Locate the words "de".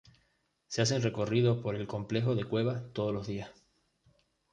2.33-2.43